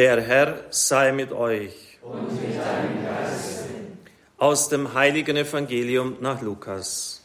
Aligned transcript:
Der 0.00 0.22
Herr 0.22 0.64
sei 0.70 1.12
mit 1.12 1.30
euch. 1.30 1.98
Und 2.00 2.32
mit 2.32 2.56
deinem 2.56 3.04
Geiste. 3.04 3.64
Aus 4.38 4.70
dem 4.70 4.94
heiligen 4.94 5.36
Evangelium 5.36 6.16
nach 6.22 6.40
Lukas. 6.40 7.22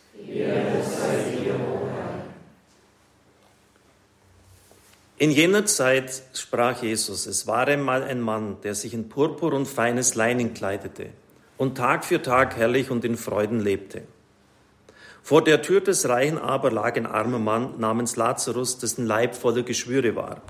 In 5.17 5.31
jener 5.31 5.65
Zeit 5.65 6.21
sprach 6.33 6.83
Jesus, 6.83 7.27
es 7.27 7.47
war 7.47 7.65
einmal 7.65 8.03
ein 8.03 8.19
Mann, 8.19 8.57
der 8.63 8.75
sich 8.75 8.93
in 8.93 9.07
Purpur 9.07 9.53
und 9.53 9.67
feines 9.67 10.15
Leinen 10.15 10.53
kleidete 10.53 11.11
und 11.55 11.77
Tag 11.77 12.03
für 12.03 12.21
Tag 12.21 12.57
herrlich 12.57 12.91
und 12.91 13.05
in 13.05 13.15
Freuden 13.15 13.61
lebte. 13.61 14.01
Vor 15.23 15.41
der 15.41 15.61
Tür 15.61 15.79
des 15.79 16.09
Reichen 16.09 16.37
aber 16.37 16.71
lag 16.71 16.97
ein 16.97 17.05
armer 17.05 17.39
Mann 17.39 17.79
namens 17.79 18.17
Lazarus, 18.17 18.79
dessen 18.79 19.05
Leib 19.05 19.33
voller 19.33 19.63
Geschwüre 19.63 20.17
war. 20.17 20.41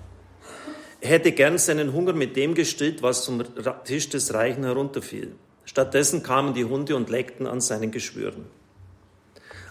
Er 1.05 1.11
hätte 1.11 1.33
gern 1.33 1.59
seinen 1.59 1.93
Hunger 1.93 2.13
mit 2.13 2.35
dem 2.35 2.55
gestillt, 2.55 3.03
was 3.03 3.23
zum 3.23 3.43
Tisch 3.83 4.09
des 4.09 4.33
Reichen 4.33 4.63
herunterfiel. 4.63 5.35
Stattdessen 5.63 6.23
kamen 6.23 6.55
die 6.55 6.65
Hunde 6.65 6.95
und 6.95 7.11
leckten 7.11 7.45
an 7.45 7.61
seinen 7.61 7.91
Geschwüren. 7.91 8.47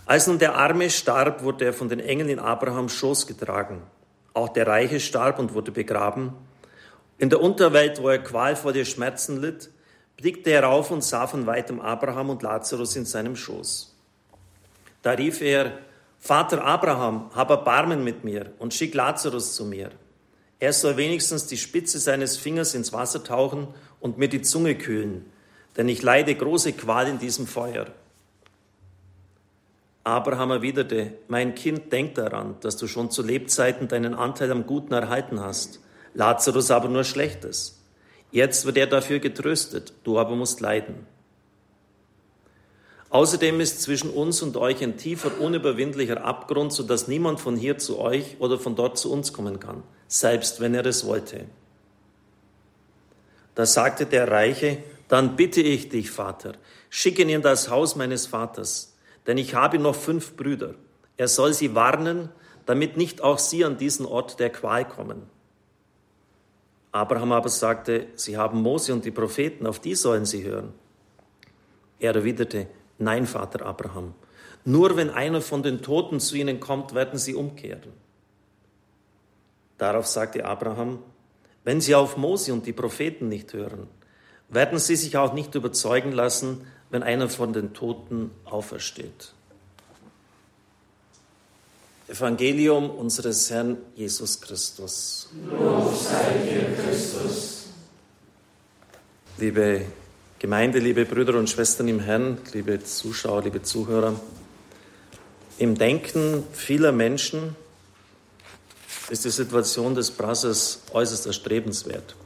Als 0.07 0.29
nun 0.29 0.39
der 0.39 0.55
Arme 0.55 0.91
starb, 0.91 1.43
wurde 1.43 1.65
er 1.65 1.73
von 1.73 1.89
den 1.89 1.99
Engeln 1.99 2.29
in 2.29 2.39
Abrahams 2.39 2.93
Schoß 2.93 3.27
getragen. 3.27 3.83
Auch 4.33 4.51
der 4.51 4.69
Reiche 4.69 5.01
starb 5.01 5.41
und 5.41 5.55
wurde 5.55 5.73
begraben. 5.73 6.35
In 7.19 7.31
der 7.31 7.41
Unterwelt, 7.41 8.01
wo 8.01 8.11
er 8.11 8.23
qualvolle 8.23 8.85
Schmerzen 8.85 9.41
litt, 9.41 9.71
blickte 10.17 10.51
er 10.51 10.69
auf 10.69 10.93
und 10.93 11.03
sah 11.03 11.27
von 11.27 11.49
weitem 11.49 11.81
Abraham 11.81 12.31
und 12.31 12.45
Lazarus 12.45 12.95
in 12.95 13.07
seinem 13.07 13.35
Schoß. 13.35 13.93
Da 15.03 15.11
rief 15.11 15.41
er, 15.41 15.81
Vater 16.21 16.65
Abraham, 16.65 17.29
hab 17.35 17.51
Erbarmen 17.51 18.05
mit 18.05 18.23
mir 18.23 18.53
und 18.61 18.73
schick 18.73 18.95
Lazarus 18.95 19.57
zu 19.57 19.65
mir. 19.65 19.91
Er 20.61 20.73
soll 20.73 20.97
wenigstens 20.97 21.47
die 21.47 21.57
Spitze 21.57 21.99
seines 21.99 22.37
Fingers 22.37 22.75
ins 22.75 22.93
Wasser 22.93 23.23
tauchen 23.23 23.69
und 24.01 24.19
mir 24.19 24.29
die 24.29 24.43
Zunge 24.43 24.77
kühlen, 24.77 25.27
denn 25.77 25.89
ich 25.89 26.03
leide 26.03 26.35
große 26.35 26.73
Qual 26.73 27.09
in 27.09 27.19
diesem 27.19 27.47
Feuer. 27.47 27.87
Abraham 30.05 30.51
erwiderte, 30.51 31.15
mein 31.29 31.55
Kind, 31.55 31.91
denk 31.91 32.15
daran, 32.15 32.57
dass 32.61 32.77
du 32.77 32.87
schon 32.87 33.11
zu 33.11 33.23
Lebzeiten 33.23 33.89
deinen 33.89 34.15
Anteil 34.15 34.53
am 34.53 34.67
Guten 34.67 34.93
erhalten 34.93 35.41
hast, 35.41 35.81
Lazarus 36.13 36.71
aber 36.71 36.89
nur 36.89 37.05
Schlechtes. 37.05 37.81
Jetzt 38.31 38.67
wird 38.67 38.77
er 38.77 38.87
dafür 38.87 39.19
getröstet, 39.19 39.95
du 40.05 40.19
aber 40.19 40.37
musst 40.37 40.61
leiden. 40.61 41.07
Außerdem 43.09 43.61
ist 43.61 43.81
zwischen 43.81 44.11
uns 44.11 44.43
und 44.43 44.57
euch 44.57 44.83
ein 44.83 44.97
tiefer, 44.97 45.41
unüberwindlicher 45.41 46.25
Abgrund, 46.25 46.73
so 46.73 46.83
dass 46.83 47.07
niemand 47.09 47.41
von 47.41 47.57
hier 47.57 47.79
zu 47.79 47.99
euch 47.99 48.37
oder 48.41 48.59
von 48.59 48.75
dort 48.75 48.99
zu 48.99 49.13
uns 49.13 49.33
kommen 49.33 49.61
kann, 49.61 49.85
selbst 50.07 50.61
wenn 50.61 50.75
er 50.75 50.87
es 50.87 51.07
wollte. 51.07 51.47
Da 53.55 53.67
sagte 53.67 54.07
der 54.07 54.31
Reiche, 54.31 54.83
dann 55.09 55.37
bitte 55.37 55.61
ich 55.61 55.89
dich, 55.89 56.11
Vater, 56.11 56.55
schick 56.91 57.19
ihn 57.19 57.29
in 57.29 57.43
das 57.43 57.71
Haus 57.71 57.95
meines 57.97 58.27
Vaters, 58.27 58.97
denn 59.27 59.39
ich 59.39 59.55
habe 59.55 59.79
noch 59.79 59.95
fünf 59.95 60.37
Brüder. 60.37 60.75
Er 61.17 61.29
soll 61.29 61.53
sie 61.53 61.75
warnen, 61.75 62.31
damit 62.67 62.97
nicht 62.97 63.21
auch 63.21 63.39
sie 63.39 63.65
an 63.65 63.79
diesen 63.79 64.07
Ort 64.07 64.41
der 64.41 64.51
Qual 64.51 64.87
kommen. 64.87 65.23
Abraham 66.91 67.33
aber 67.33 67.49
sagte, 67.49 68.07
sie 68.15 68.37
haben 68.37 68.63
Mose 68.63 68.93
und 68.93 69.05
die 69.05 69.11
Propheten, 69.11 69.67
auf 69.67 69.81
die 69.81 69.95
sollen 69.95 70.25
sie 70.25 70.45
hören. 70.45 70.73
Er 71.99 72.15
erwiderte, 72.15 72.69
nein, 72.99 73.27
Vater 73.27 73.67
Abraham, 73.67 74.15
nur 74.65 74.97
wenn 74.97 75.11
einer 75.11 75.41
von 75.41 75.63
den 75.63 75.83
Toten 75.83 76.21
zu 76.21 76.37
ihnen 76.37 76.61
kommt, 76.61 76.95
werden 76.95 77.19
sie 77.19 77.35
umkehren. 77.35 78.04
Darauf 79.79 80.07
sagte 80.07 80.45
Abraham, 80.45 80.99
wenn 81.65 81.81
sie 81.81 81.95
auf 81.95 82.17
Mose 82.17 82.53
und 82.53 82.67
die 82.67 82.73
Propheten 82.73 83.29
nicht 83.29 83.53
hören, 83.53 83.89
werden 84.49 84.79
sie 84.79 84.97
sich 84.97 85.17
auch 85.17 85.33
nicht 85.33 85.55
überzeugen 85.55 86.13
lassen, 86.13 86.67
wenn 86.91 87.03
einer 87.03 87.29
von 87.29 87.53
den 87.53 87.73
Toten 87.73 88.31
aufersteht. 88.45 89.33
Evangelium 92.07 92.91
unseres 92.91 93.51
Herrn 93.51 93.79
Jesus 93.95 94.41
Christus. 94.41 95.31
Lob 95.51 95.97
sei 95.97 96.35
dir, 96.45 96.77
Christus. 96.77 97.69
Liebe 99.39 99.87
Gemeinde, 100.39 100.79
liebe 100.79 101.07
Brüder 101.07 101.39
und 101.39 101.49
Schwestern 101.49 101.89
im 101.89 102.01
Herrn, 102.01 102.39
liebe 102.53 102.85
Zuschauer, 102.85 103.43
liebe 103.43 103.63
Zuhörer, 103.63 104.21
im 105.57 105.77
Denken 105.77 106.45
vieler 106.53 106.93
Menschen 106.93 107.57
ist 109.15 109.25
die 109.25 109.31
Situation 109.31 109.95
des 109.95 110.11
Brassers 110.11 110.83
äußerst 110.93 111.27
erstrebenswert. 111.27 112.17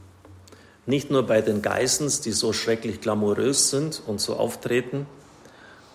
Nicht 0.87 1.11
nur 1.11 1.23
bei 1.25 1.43
den 1.43 1.61
Geissens, 1.61 2.23
die 2.23 2.33
so 2.33 2.55
schrecklich 2.55 3.03
glamourös 3.03 3.69
sind 3.69 4.01
und 4.07 4.23
so 4.23 4.37
auftreten, 4.37 5.07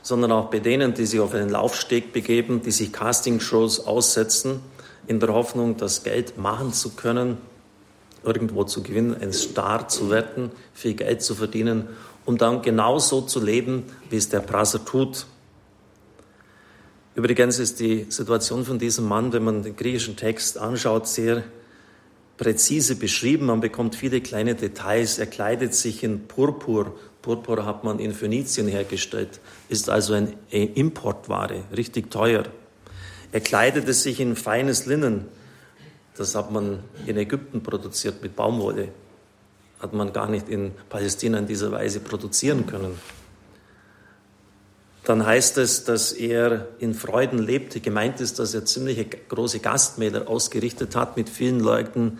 sondern 0.03 0.31
auch 0.31 0.51
bei 0.51 0.59
denen, 0.59 0.93
die 0.93 1.07
sich 1.07 1.19
auf 1.19 1.33
einen 1.33 1.49
Laufsteg 1.49 2.13
begeben, 2.13 2.61
die 2.61 2.69
sich 2.69 2.93
Castingshows 2.93 3.87
aussetzen, 3.87 4.59
in 5.07 5.19
der 5.19 5.33
Hoffnung, 5.33 5.77
das 5.77 6.03
Geld 6.03 6.37
machen 6.37 6.73
zu 6.73 6.91
können, 6.91 7.39
irgendwo 8.23 8.63
zu 8.63 8.83
gewinnen, 8.83 9.17
ein 9.19 9.33
Star 9.33 9.87
zu 9.87 10.11
werden, 10.11 10.51
viel 10.75 10.93
Geld 10.93 11.23
zu 11.23 11.33
verdienen, 11.33 11.87
um 12.25 12.37
dann 12.37 12.61
genauso 12.61 13.21
zu 13.21 13.43
leben, 13.43 13.83
wie 14.11 14.17
es 14.17 14.29
der 14.29 14.41
Prasser 14.41 14.85
tut. 14.85 15.25
Übrigens 17.15 17.59
ist 17.59 17.79
die 17.79 18.07
Situation 18.09 18.65
von 18.65 18.79
diesem 18.79 19.07
Mann, 19.07 19.33
wenn 19.33 19.43
man 19.43 19.61
den 19.61 19.75
griechischen 19.75 20.15
Text 20.15 20.57
anschaut, 20.57 21.07
sehr 21.07 21.43
präzise 22.37 22.95
beschrieben. 22.95 23.45
Man 23.45 23.61
bekommt 23.61 23.95
viele 23.95 24.19
kleine 24.19 24.55
Details. 24.55 25.19
Er 25.19 25.27
kleidet 25.27 25.75
sich 25.75 26.03
in 26.03 26.27
Purpur. 26.27 26.95
Purpur 27.21 27.65
hat 27.65 27.83
man 27.83 27.99
in 27.99 28.13
Phönizien 28.13 28.67
hergestellt, 28.67 29.39
ist 29.69 29.89
also 29.89 30.13
eine 30.13 30.33
Importware, 30.51 31.63
richtig 31.75 32.11
teuer. 32.11 32.43
Er 33.31 33.39
kleidete 33.39 33.93
sich 33.93 34.19
in 34.19 34.35
feines 34.35 34.85
Linnen. 34.85 35.25
Das 36.17 36.35
hat 36.35 36.51
man 36.51 36.79
in 37.05 37.17
Ägypten 37.17 37.63
produziert 37.63 38.21
mit 38.21 38.35
Baumwolle. 38.35 38.89
Hat 39.79 39.93
man 39.93 40.13
gar 40.13 40.29
nicht 40.29 40.49
in 40.49 40.71
Palästina 40.89 41.39
in 41.39 41.47
dieser 41.47 41.71
Weise 41.71 41.99
produzieren 41.99 42.67
können. 42.67 42.99
Dann 45.03 45.25
heißt 45.25 45.57
es, 45.57 45.83
dass 45.83 46.13
er 46.13 46.67
in 46.79 46.93
Freuden 46.93 47.39
lebte. 47.39 47.81
Gemeint 47.81 48.21
ist, 48.21 48.39
dass 48.39 48.53
er 48.53 48.65
ziemliche 48.65 49.05
große 49.05 49.59
Gastmäler 49.59 50.29
ausgerichtet 50.29 50.95
hat 50.95 51.17
mit 51.17 51.29
vielen 51.29 51.59
Leuten, 51.59 52.19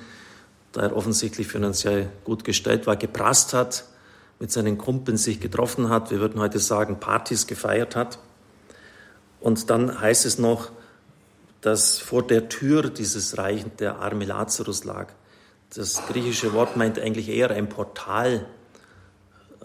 da 0.74 0.82
er 0.82 0.96
offensichtlich 0.96 1.48
finanziell 1.48 2.10
gut 2.26 2.44
gestellt 2.44 2.86
war, 2.86 2.98
geprasst 2.98 3.54
hat, 3.54 3.86
mit 4.40 4.52
seinen 4.52 4.78
Kumpeln 4.78 5.18
sich 5.18 5.40
getroffen 5.40 5.90
hat, 5.90 6.12
wir 6.12 6.20
würden 6.20 6.42
heute 6.42 6.60
sagen, 6.60 7.00
Partys 7.00 7.48
gefeiert 7.48 7.96
hat. 7.96 8.20
Und 9.40 9.70
dann 9.70 10.02
heißt 10.02 10.26
es 10.26 10.38
noch, 10.38 10.72
dass 11.62 12.00
vor 12.00 12.28
der 12.28 12.50
Tür 12.50 12.90
dieses 12.90 13.38
Reichen 13.38 13.72
der 13.80 14.00
arme 14.00 14.26
Lazarus 14.26 14.84
lag. 14.84 15.08
Das 15.74 16.06
griechische 16.08 16.54
Wort 16.54 16.76
meint 16.76 17.00
eigentlich 17.00 17.30
eher 17.30 17.52
ein 17.52 17.70
Portal. 17.70 18.46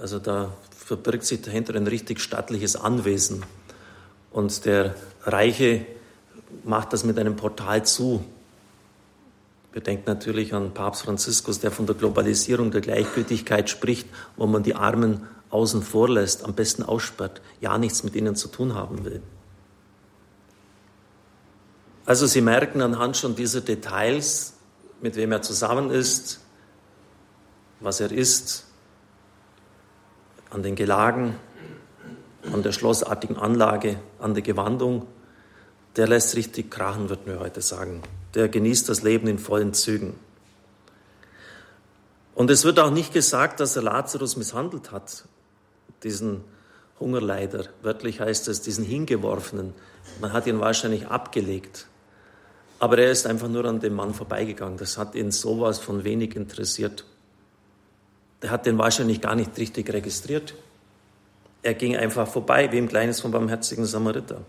Also 0.00 0.19
da 0.19 0.53
verbirgt 0.70 1.25
sich 1.25 1.42
dahinter 1.42 1.75
ein 1.75 1.86
richtig 1.86 2.20
stattliches 2.20 2.76
Anwesen. 2.76 3.44
Und 4.31 4.64
der 4.64 4.94
Reiche 5.22 5.86
macht 6.64 6.92
das 6.92 7.04
mit 7.04 7.19
einem 7.19 7.36
Portal 7.36 7.84
zu. 7.84 8.25
Wir 9.72 9.82
denken 9.82 10.04
natürlich 10.06 10.54
an 10.54 10.72
Papst 10.72 11.03
Franziskus, 11.03 11.60
der 11.60 11.70
von 11.70 11.86
der 11.86 11.94
Globalisierung 11.94 12.70
der 12.70 12.81
Gleichgültigkeit 12.81 13.69
spricht, 13.69 14.09
wo 14.36 14.47
man 14.47 14.62
die 14.62 14.75
Armen 14.75 15.26
außen 15.50 15.82
vor 15.82 16.09
lässt, 16.09 16.44
am 16.44 16.54
besten 16.54 16.82
aussperrt, 16.82 17.41
ja 17.60 17.76
nichts 17.76 18.04
mit 18.04 18.15
ihnen 18.15 18.36
zu 18.36 18.48
tun 18.48 18.75
haben 18.75 19.04
will. 19.04 19.22
Also 22.06 22.26
Sie 22.26 22.41
merken 22.41 22.80
anhand 22.80 23.16
schon 23.16 23.34
dieser 23.34 23.60
Details, 23.60 24.54
mit 25.03 25.16
wem 25.16 25.32
er 25.32 25.42
zusammen 25.42 25.91
ist, 25.91 26.41
was 27.80 28.00
er 28.00 28.10
ist, 28.10 28.67
an 30.50 30.62
den 30.62 30.74
Gelagen, 30.74 31.36
an 32.53 32.62
der 32.62 32.72
schlossartigen 32.72 33.36
Anlage, 33.36 33.98
an 34.18 34.34
der 34.34 34.42
Gewandung, 34.42 35.06
der 35.97 36.09
lässt 36.09 36.36
richtig 36.36 36.71
krachen, 36.71 37.09
würden 37.09 37.27
wir 37.27 37.41
heute 37.41 37.60
sagen. 37.60 38.03
Der 38.34 38.48
genießt 38.48 38.89
das 38.89 39.03
Leben 39.03 39.27
in 39.27 39.39
vollen 39.39 39.74
Zügen. 39.74 40.15
Und 42.34 42.50
es 42.50 42.65
wird 42.65 42.78
auch 42.78 42.91
nicht 42.91 43.12
gesagt, 43.12 43.59
dass 43.59 43.74
er 43.74 43.83
Lazarus 43.83 44.36
misshandelt 44.36 44.92
hat, 44.92 45.24
diesen 46.04 46.45
Hungerleider. 47.01 47.65
Wörtlich 47.83 48.21
heißt 48.21 48.47
es, 48.48 48.62
diesen 48.62 48.84
Hingeworfenen. 48.84 49.74
Man 50.21 50.33
hat 50.33 50.47
ihn 50.47 50.60
wahrscheinlich 50.60 51.09
abgelegt. 51.09 51.86
Aber 52.78 52.98
er 52.98 53.10
ist 53.10 53.27
einfach 53.27 53.48
nur 53.48 53.65
an 53.65 53.80
dem 53.80 53.94
Mann 53.94 54.15
vorbeigegangen. 54.15 54.78
Das 54.78 54.98
hat 54.98 55.16
ihn 55.16 55.33
sowas 55.33 55.80
von 55.80 56.04
wenig 56.04 56.36
interessiert. 56.36 57.04
Der 58.43 58.51
hat 58.51 58.67
den 58.67 58.79
wahrscheinlich 58.79 59.21
gar 59.21 59.35
nicht 59.35 59.57
richtig 59.59 59.93
registriert. 59.93 60.55
Er 61.63 61.75
ging 61.75 61.97
einfach 61.97 62.29
vorbei, 62.29 62.71
wie 62.71 62.79
im 62.79 62.89
Kleines 62.89 63.21
vom 63.21 63.33
barmherzigen 63.33 63.85
Samariter. 63.85 64.43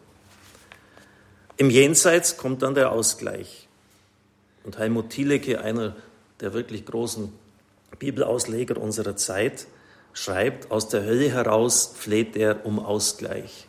Im 1.58 1.70
Jenseits 1.70 2.38
kommt 2.38 2.62
dann 2.62 2.76
der 2.76 2.92
Ausgleich. 2.92 3.68
Und 4.64 4.78
Helmut 4.78 5.10
Thielecke, 5.10 5.62
einer 5.62 5.96
der 6.40 6.54
wirklich 6.54 6.86
großen 6.86 7.34
Bibelausleger 7.98 8.78
unserer 8.78 9.16
Zeit, 9.16 9.68
schreibt, 10.14 10.72
aus 10.72 10.88
der 10.90 11.04
Hölle 11.04 11.32
heraus 11.32 11.94
fleht 11.96 12.36
er 12.38 12.66
um 12.66 12.80
Ausgleich. 12.80 13.68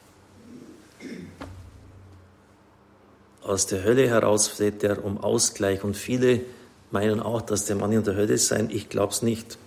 Aus 3.42 3.66
der 3.66 3.82
Hölle 3.82 4.08
heraus 4.08 4.48
fleht 4.48 4.84
er 4.84 5.04
um 5.04 5.18
Ausgleich. 5.18 5.82
Und 5.82 5.96
viele 5.96 6.42
meinen 6.90 7.20
auch, 7.20 7.40
dass 7.40 7.64
der 7.64 7.76
Mann 7.76 7.92
in 7.92 8.04
der 8.04 8.14
Hölle 8.14 8.38
sein. 8.38 8.68
Ich 8.70 8.88
glaube 8.88 9.12
es 9.12 9.22
nicht. 9.22 9.58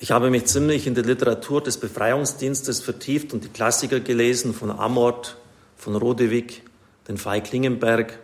Ich 0.00 0.12
habe 0.12 0.30
mich 0.30 0.44
ziemlich 0.44 0.86
in 0.86 0.94
die 0.94 1.02
Literatur 1.02 1.60
des 1.60 1.76
Befreiungsdienstes 1.76 2.80
vertieft 2.80 3.32
und 3.32 3.42
die 3.42 3.48
Klassiker 3.48 3.98
gelesen 3.98 4.54
von 4.54 4.70
Amort, 4.70 5.36
von 5.76 5.96
Rodewig, 5.96 6.62
den 7.08 7.16
Fei 7.16 7.40
Klingenberg, 7.40 8.16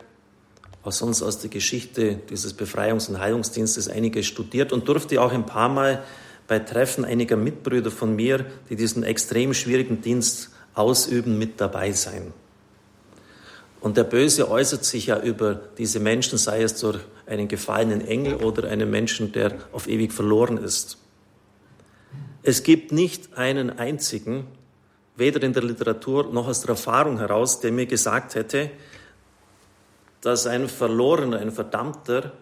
auch 0.85 0.93
sonst 0.93 1.21
aus 1.21 1.41
der 1.41 1.51
Geschichte 1.51 2.21
dieses 2.31 2.57
Befreiungs- 2.57 3.09
und 3.09 3.19
Heilungsdienstes 3.19 3.89
einiges 3.89 4.27
studiert 4.27 4.73
und 4.73 4.87
durfte 4.87 5.21
auch 5.21 5.33
ein 5.33 5.47
paar 5.47 5.69
Mal 5.69 6.05
bei 6.47 6.61
Treffen 6.61 7.05
einiger 7.05 7.37
Mitbrüder 7.37 7.91
von 7.91 8.15
mir, 8.15 8.47
die 8.71 8.77
diesen 8.77 9.03
extrem 9.03 9.53
schwierigen 9.53 10.01
Dienst 10.01 10.51
ausüben, 10.75 11.39
mit 11.39 11.61
dabei 11.61 11.91
sein. 11.91 12.33
Und 13.81 13.97
der 13.97 14.05
Böse 14.05 14.49
äußert 14.49 14.85
sich 14.85 15.07
ja 15.07 15.21
über 15.21 15.55
diese 15.77 15.99
Menschen, 15.99 16.39
sei 16.39 16.63
es 16.63 16.79
durch 16.79 17.01
einen 17.27 17.49
gefallenen 17.49 18.07
Engel 18.07 18.37
oder 18.37 18.69
einen 18.69 18.91
Menschen, 18.91 19.33
der 19.33 19.57
auf 19.73 19.89
ewig 19.89 20.13
verloren 20.13 20.57
ist. 20.59 20.99
Es 22.47 22.63
gibt 22.63 22.93
nicht 22.93 23.39
einen 23.39 23.71
einzigen, 23.71 24.47
weder 25.17 25.43
in 25.43 25.55
der 25.55 25.63
Literatur 25.63 26.31
noch 26.31 26.47
aus 26.47 26.61
der 26.61 26.71
Erfahrung 26.71 27.19
heraus, 27.19 27.61
der 27.61 27.73
mir 27.73 27.87
gesagt 27.87 28.35
hätte, 28.35 28.71
dass 30.21 30.47
ein 30.47 30.69
Verlorener, 30.69 31.39
ein 31.39 31.53
Verdammter 31.53 32.33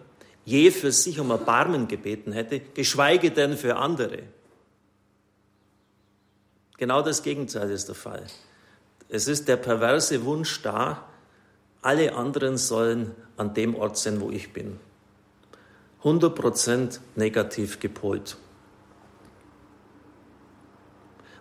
je 0.43 0.71
für 0.71 0.91
sich 0.91 1.21
um 1.21 1.31
Erbarmen 1.31 1.87
gebeten 1.87 2.33
hätte, 2.33 2.59
geschweige 2.59 3.31
denn 3.31 3.55
für 3.55 3.77
andere. 3.77 4.23
Genau 6.77 7.01
das 7.01 7.23
Gegenteil 7.23 7.71
ist 7.71 7.87
der 7.87 7.95
Fall. 7.95 8.25
Es 9.07 9.29
ist 9.29 9.47
der 9.47 9.55
perverse 9.55 10.25
Wunsch 10.25 10.61
da, 10.63 11.07
alle 11.81 12.13
anderen 12.13 12.57
sollen 12.57 13.15
an 13.37 13.53
dem 13.53 13.73
Ort 13.75 13.97
sein, 13.97 14.19
wo 14.19 14.31
ich 14.31 14.51
bin. 14.51 14.81
100% 16.03 16.99
negativ 17.15 17.79
gepolt. 17.79 18.35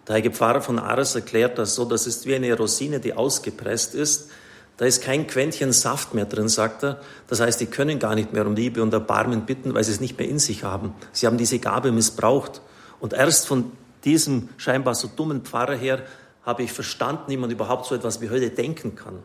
Der 0.07 0.15
heilige 0.15 0.35
Pfarrer 0.35 0.61
von 0.61 0.79
Ars 0.79 1.15
erklärt 1.15 1.59
das 1.59 1.75
so, 1.75 1.85
das 1.85 2.07
ist 2.07 2.27
wie 2.27 2.35
eine 2.35 2.57
Rosine, 2.57 3.01
die 3.01 3.15
ausgepresst 3.15 3.95
ist. 3.95 4.31
Da 4.77 4.87
ist 4.87 5.03
kein 5.03 5.27
Quäntchen 5.27 5.73
Saft 5.73 6.15
mehr 6.15 6.25
drin, 6.25 6.49
sagt 6.49 6.83
er. 6.83 7.01
Das 7.29 7.41
heißt, 7.41 7.61
die 7.61 7.67
können 7.67 7.99
gar 7.99 8.15
nicht 8.15 8.33
mehr 8.33 8.47
um 8.47 8.57
Liebe 8.57 8.83
und 8.83 8.93
Erbarmen 8.93 9.47
bitten, 9.47 9.75
weil 9.75 9.85
sie 9.85 9.93
es 9.93 10.01
nicht 10.01 10.19
mehr 10.19 10.29
in 10.29 10.39
sich 10.39 10.65
haben. 10.65 10.95
Sie 11.13 11.27
haben 11.27 11.37
diese 11.37 11.59
Gabe 11.59 11.93
missbraucht. 11.93 12.63
Und 12.99 13.13
erst 13.13 13.47
von 13.47 13.71
diesem 14.05 14.49
scheinbar 14.57 14.95
so 14.95 15.09
dummen 15.15 15.43
Pfarrer 15.43 15.77
her 15.77 16.03
habe 16.45 16.65
ich 16.65 16.73
verstanden, 16.73 17.25
wie 17.29 17.37
man 17.37 17.51
überhaupt 17.51 17.87
so 17.87 17.95
etwas 17.95 18.21
wie 18.21 18.31
Hölle 18.31 18.51
denken 18.51 18.97
kann. 18.97 19.19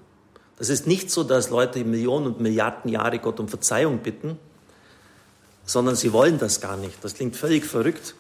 Das 0.58 0.70
ist 0.70 0.88
nicht 0.88 1.10
so, 1.12 1.24
dass 1.24 1.50
Leute 1.50 1.84
Millionen 1.84 2.28
und 2.28 2.40
Milliarden 2.40 2.92
Jahre 2.92 3.20
Gott 3.20 3.40
um 3.40 3.48
Verzeihung 3.48 4.00
bitten, 4.00 4.38
sondern 5.66 5.96
sie 5.96 6.14
wollen 6.14 6.40
das 6.40 6.62
gar 6.62 6.78
nicht. 6.78 7.04
Das 7.04 7.14
klingt 7.14 7.36
völlig 7.36 7.66
verrückt, 7.66 8.16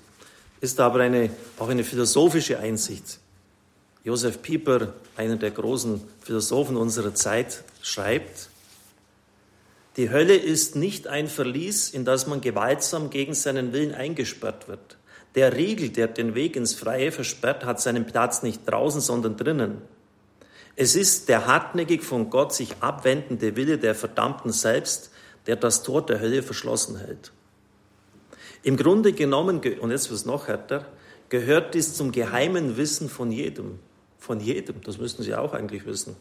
ist 0.61 0.79
aber 0.79 1.01
eine, 1.01 1.29
auch 1.59 1.69
eine 1.69 1.83
philosophische 1.83 2.59
Einsicht. 2.59 3.19
Josef 4.03 4.41
Pieper, 4.41 4.93
einer 5.15 5.35
der 5.35 5.51
großen 5.51 6.01
Philosophen 6.21 6.77
unserer 6.77 7.13
Zeit, 7.13 7.63
schreibt, 7.81 8.49
die 9.97 10.11
Hölle 10.11 10.35
ist 10.35 10.75
nicht 10.75 11.07
ein 11.07 11.27
Verlies, 11.27 11.89
in 11.89 12.05
das 12.05 12.27
man 12.27 12.39
gewaltsam 12.39 13.09
gegen 13.09 13.33
seinen 13.33 13.73
Willen 13.73 13.95
eingesperrt 13.95 14.67
wird. 14.67 14.97
Der 15.33 15.55
Riegel, 15.55 15.89
der 15.89 16.07
den 16.07 16.35
Weg 16.35 16.55
ins 16.55 16.73
Freie 16.73 17.11
versperrt, 17.11 17.65
hat 17.65 17.81
seinen 17.81 18.05
Platz 18.05 18.43
nicht 18.43 18.61
draußen, 18.65 19.01
sondern 19.01 19.37
drinnen. 19.37 19.81
Es 20.75 20.95
ist 20.95 21.29
der 21.29 21.47
hartnäckig 21.47 22.03
von 22.03 22.29
Gott 22.29 22.53
sich 22.53 22.75
abwendende 22.79 23.55
Wille 23.55 23.79
der 23.79 23.95
Verdammten 23.95 24.51
selbst, 24.51 25.09
der 25.47 25.55
das 25.55 25.81
Tor 25.81 26.05
der 26.05 26.19
Hölle 26.19 26.43
verschlossen 26.43 26.97
hält. 26.97 27.31
Im 28.63 28.77
Grunde 28.77 29.13
genommen, 29.13 29.61
und 29.79 29.91
jetzt 29.91 30.09
wird 30.09 30.19
es 30.19 30.25
noch 30.25 30.47
härter, 30.47 30.85
gehört 31.29 31.73
dies 31.73 31.93
zum 31.95 32.11
geheimen 32.11 32.77
Wissen 32.77 33.09
von 33.09 33.31
jedem. 33.31 33.79
Von 34.17 34.39
jedem, 34.39 34.81
das 34.81 34.97
müssen 34.97 35.23
Sie 35.23 35.35
auch 35.35 35.53
eigentlich 35.53 35.85
wissen. 35.85 36.15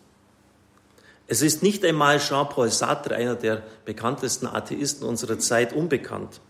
Es 1.29 1.43
ist 1.43 1.63
nicht 1.63 1.85
einmal 1.85 2.19
Jean-Paul 2.19 2.71
Sartre, 2.71 3.17
einer 3.17 3.35
der 3.35 3.63
bekanntesten 3.85 4.47
Atheisten 4.47 5.07
unserer 5.07 5.39
Zeit, 5.39 5.73
unbekannt. 5.73 6.41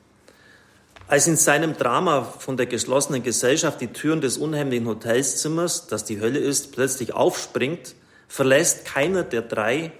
Als 1.08 1.26
in 1.28 1.36
seinem 1.36 1.76
Drama 1.76 2.22
von 2.24 2.56
der 2.56 2.66
geschlossenen 2.66 3.22
Gesellschaft 3.22 3.80
die 3.80 3.92
Türen 3.92 4.20
des 4.20 4.36
unheimlichen 4.38 4.86
Hotelszimmers, 4.86 5.86
das 5.86 6.04
die 6.04 6.20
Hölle 6.20 6.40
ist, 6.40 6.72
plötzlich 6.72 7.14
aufspringt, 7.14 7.94
verlässt 8.28 8.84
keiner 8.84 9.22
der 9.22 9.42
drei 9.42 9.92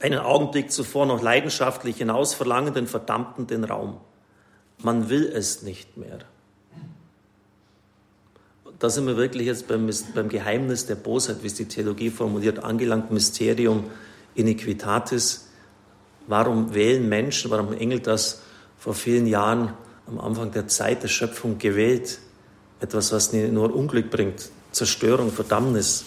einen 0.00 0.18
Augenblick 0.18 0.70
zuvor 0.70 1.06
noch 1.06 1.22
leidenschaftlich 1.22 1.96
hinaus 1.96 2.34
verlangenden 2.34 2.86
Verdammten 2.86 3.46
den 3.46 3.64
Raum. 3.64 4.00
Man 4.82 5.08
will 5.08 5.26
es 5.26 5.62
nicht 5.62 5.96
mehr. 5.96 6.20
Da 8.78 8.90
sind 8.90 9.06
wir 9.06 9.16
wirklich 9.16 9.46
jetzt 9.46 9.66
beim, 9.66 9.90
beim 10.14 10.28
Geheimnis 10.28 10.86
der 10.86 10.94
Bosheit, 10.94 11.42
wie 11.42 11.48
es 11.48 11.54
die 11.54 11.64
Theologie 11.64 12.10
formuliert, 12.10 12.62
angelangt, 12.62 13.10
Mysterium 13.10 13.90
iniquitatis. 14.36 15.48
Warum 16.28 16.74
wählen 16.74 17.08
Menschen, 17.08 17.50
warum 17.50 17.72
Engel 17.72 18.00
das 18.00 18.42
vor 18.78 18.94
vielen 18.94 19.26
Jahren 19.26 19.74
am 20.08 20.20
Anfang 20.20 20.50
der 20.52 20.68
Zeit 20.68 21.02
der 21.02 21.08
Schöpfung 21.08 21.58
gewählt. 21.58 22.18
Etwas, 22.80 23.12
was 23.12 23.32
nur 23.32 23.74
Unglück 23.74 24.10
bringt, 24.10 24.50
Zerstörung, 24.72 25.30
Verdammnis. 25.32 26.04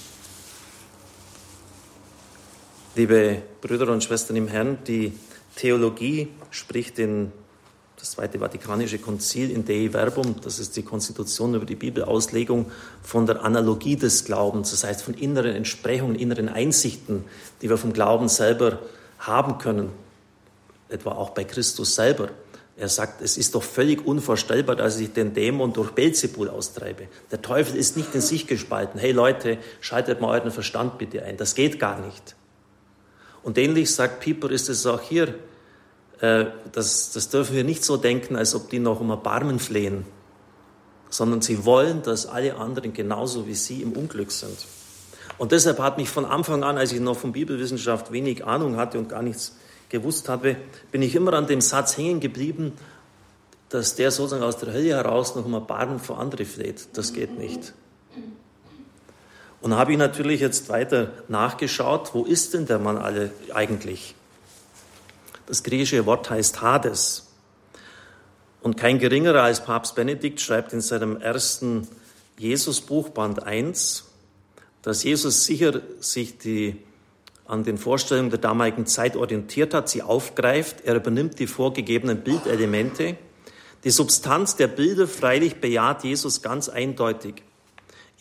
Liebe 2.96 3.42
Brüder 3.62 3.92
und 3.92 4.04
Schwestern 4.04 4.38
im 4.38 4.48
Herrn, 4.48 4.80
die 4.88 5.14
Theologie 5.56 6.30
spricht 6.50 6.98
in 6.98 7.32
das 8.01 8.12
Zweite 8.12 8.39
Vatikanische 8.39 8.98
Konzil 8.98 9.51
in 9.51 9.63
Dei 9.63 9.94
Verbum, 9.94 10.36
das 10.42 10.57
ist 10.57 10.75
die 10.75 10.81
Konstitution 10.81 11.53
über 11.53 11.65
die 11.65 11.75
Bibelauslegung, 11.75 12.71
von 13.03 13.27
der 13.27 13.44
Analogie 13.44 13.95
des 13.95 14.25
Glaubens, 14.25 14.71
das 14.71 14.83
heißt 14.83 15.03
von 15.03 15.13
inneren 15.13 15.56
Entsprechungen, 15.56 16.15
inneren 16.15 16.50
Einsichten, 16.50 17.24
die 17.62 17.69
wir 17.69 17.77
vom 17.77 17.94
Glauben 17.94 18.27
selber 18.27 18.80
haben 19.19 19.59
können, 19.59 19.92
etwa 20.89 21.12
auch 21.12 21.30
bei 21.30 21.44
Christus 21.44 21.94
selber. 21.94 22.30
Er 22.75 22.89
sagt, 22.89 23.21
es 23.21 23.38
ist 23.38 23.53
doch 23.53 23.62
völlig 23.62 24.03
unvorstellbar, 24.03 24.75
dass 24.75 25.00
ich 25.00 25.13
den 25.13 25.36
Dämon 25.36 25.72
durch 25.72 25.91
Belzebul 25.91 26.50
austreibe. 26.50 27.08
Der 27.29 27.43
Teufel 27.43 27.75
ist 27.77 27.98
nicht 27.98 28.15
in 28.15 28.22
sich 28.22 28.48
gespalten. 28.48 29.00
Hey 29.00 29.12
Leute, 29.12 29.60
schaltet 29.79 30.22
mal 30.22 30.39
euren 30.39 30.50
Verstand 30.50 30.98
bitte 30.98 31.22
ein. 31.24 31.38
Das 31.38 31.53
geht 31.53 31.79
gar 31.79 32.00
nicht. 32.00 32.36
Und 33.43 33.60
ähnlich 33.60 33.93
sagt 33.93 34.22
Pieper, 34.22 34.50
ist 34.50 34.70
es 34.70 34.88
auch 34.88 35.01
hier. 35.01 35.36
Äh, 36.22 36.46
das, 36.72 37.12
das 37.12 37.30
dürfen 37.30 37.56
wir 37.56 37.63
nicht 37.63 37.84
so 37.84 37.98
denken, 37.98 38.36
als 38.36 38.56
ob 38.56 38.70
die 38.70 38.80
noch 38.80 39.01
um 39.01 39.10
Erbarmen 39.10 39.60
flehen, 39.60 40.06
sondern 41.10 41.42
sie 41.42 41.66
wollen, 41.66 42.04
dass 42.04 42.28
alle 42.28 42.56
anderen 42.56 42.94
genauso 42.94 43.48
wie 43.48 43.56
sie 43.56 43.82
im 43.82 43.92
Unglück 43.94 44.32
sind. 44.32 44.58
Und 45.38 45.51
deshalb 45.51 45.80
hat 45.80 45.98
mich 45.98 46.10
von 46.10 46.25
Anfang 46.25 46.63
an, 46.63 46.78
als 46.78 46.92
ich 46.92 47.00
noch 47.00 47.18
von 47.18 47.32
Bibelwissenschaft 47.32 48.12
wenig 48.12 48.46
Ahnung 48.46 48.78
hatte 48.78 49.00
und 49.00 49.10
gar 49.10 49.24
nichts 49.24 49.56
gewusst 49.90 50.30
habe, 50.30 50.56
bin 50.92 51.01
ich 51.01 51.16
immer 51.16 51.34
an 51.34 51.48
dem 51.48 51.62
Satz 51.62 51.98
hängen 51.98 52.20
geblieben, 52.20 52.74
dass 53.70 53.96
der 53.96 54.12
sozusagen 54.12 54.44
aus 54.44 54.58
der 54.58 54.74
Hölle 54.74 54.90
heraus 54.90 55.36
noch 55.36 55.48
mal 55.48 55.60
Baden 55.60 56.00
vor 56.00 56.20
andere 56.20 56.46
fleht. 56.46 56.90
Das 56.94 57.13
geht 57.13 57.38
nicht. 57.38 57.74
Und 59.62 59.75
habe 59.75 59.92
ich 59.92 59.98
natürlich 59.98 60.42
jetzt 60.42 60.70
weiter 60.70 61.12
nachgeschaut, 61.28 62.12
wo 62.13 62.24
ist 62.24 62.54
denn 62.54 62.66
der 62.66 62.80
Mann 62.80 62.98
alle 62.98 63.32
eigentlich? 63.54 64.16
Das 65.51 65.63
griechische 65.63 66.05
Wort 66.05 66.29
heißt 66.29 66.62
Hades. 66.62 67.27
Und 68.62 68.77
kein 68.77 69.00
geringerer 69.00 69.43
als 69.43 69.62
Papst 69.62 69.96
Benedikt 69.96 70.39
schreibt 70.39 70.72
in 70.72 70.79
seinem 70.79 71.20
ersten 71.20 71.89
Jesusbuch, 72.38 73.10
Band 73.10 73.43
1, 73.43 74.05
dass 74.81 75.03
Jesus 75.03 75.43
sicher 75.43 75.81
sich 76.00 76.38
die 76.38 76.77
an 77.46 77.65
den 77.65 77.77
Vorstellungen 77.77 78.29
der 78.29 78.39
damaligen 78.39 78.86
Zeit 78.86 79.17
orientiert 79.17 79.74
hat, 79.74 79.89
sie 79.89 80.03
aufgreift. 80.03 80.86
Er 80.86 80.96
übernimmt 80.96 81.38
die 81.38 81.48
vorgegebenen 81.48 82.22
Bildelemente. 82.22 83.17
Die 83.84 83.91
Substanz 83.91 84.55
der 84.55 84.67
Bilder 84.67 85.05
freilich 85.05 85.55
bejaht 85.55 86.05
Jesus 86.05 86.41
ganz 86.41 86.70
eindeutig. 86.70 87.43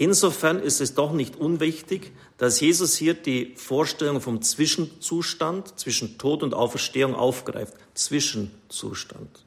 Insofern 0.01 0.61
ist 0.61 0.81
es 0.81 0.95
doch 0.95 1.13
nicht 1.13 1.37
unwichtig, 1.37 2.13
dass 2.39 2.59
Jesus 2.59 2.97
hier 2.97 3.13
die 3.13 3.53
Vorstellung 3.57 4.23
vom 4.23 4.41
Zwischenzustand 4.41 5.79
zwischen 5.79 6.17
Tod 6.17 6.43
und 6.43 6.55
Auferstehung 6.55 7.15
aufgreift. 7.15 7.75
Zwischenzustand. 7.93 9.45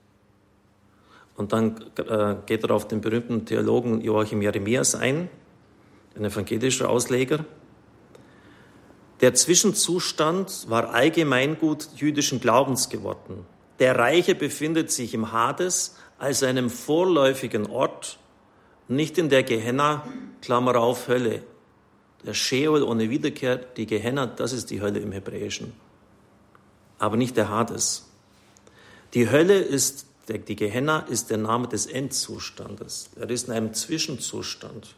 Und 1.35 1.53
dann 1.53 1.83
äh, 1.97 2.35
geht 2.45 2.63
er 2.63 2.69
auf 2.69 2.87
den 2.87 3.01
berühmten 3.01 3.47
Theologen 3.47 4.01
Joachim 4.01 4.43
Jeremias 4.43 4.93
ein, 4.93 5.27
ein 6.15 6.25
evangelischer 6.25 6.87
Ausleger. 6.87 7.45
Der 9.21 9.33
Zwischenzustand 9.33 10.69
war 10.69 10.93
Allgemeingut 10.93 11.87
jüdischen 11.95 12.39
Glaubens 12.39 12.89
geworden. 12.89 13.47
Der 13.79 13.97
Reiche 13.97 14.35
befindet 14.35 14.91
sich 14.91 15.15
im 15.15 15.31
Hades 15.31 15.95
als 16.19 16.43
einem 16.43 16.69
vorläufigen 16.69 17.65
Ort, 17.65 18.19
nicht 18.87 19.17
in 19.17 19.29
der 19.29 19.43
Gehenna, 19.43 20.07
Klammer 20.41 20.75
auf, 20.75 21.07
Hölle. 21.07 21.43
Der 22.25 22.33
Sheol 22.33 22.83
ohne 22.83 23.09
Wiederkehr, 23.09 23.57
die 23.57 23.85
Gehenna, 23.85 24.25
das 24.25 24.53
ist 24.53 24.69
die 24.71 24.81
Hölle 24.81 24.99
im 24.99 25.11
Hebräischen. 25.11 25.73
Aber 26.97 27.17
nicht 27.17 27.35
der 27.35 27.49
Hades. 27.49 28.09
Die 29.13 29.29
Hölle 29.29 29.57
ist, 29.59 30.05
die 30.27 30.55
Gehenna 30.55 30.99
ist 30.99 31.29
der 31.29 31.37
Name 31.37 31.67
des 31.67 31.85
Endzustandes. 31.85 33.09
Er 33.19 33.29
ist 33.29 33.47
in 33.47 33.53
einem 33.53 33.73
Zwischenzustand. 33.73 34.95